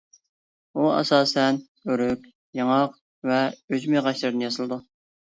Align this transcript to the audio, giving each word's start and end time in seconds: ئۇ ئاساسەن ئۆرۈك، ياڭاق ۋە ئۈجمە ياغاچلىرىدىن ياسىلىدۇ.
ئۇ 0.79 0.85
ئاساسەن 0.93 1.61
ئۆرۈك، 1.91 2.27
ياڭاق 2.63 2.99
ۋە 3.31 3.41
ئۈجمە 3.55 4.01
ياغاچلىرىدىن 4.03 4.51
ياسىلىدۇ. 4.51 4.87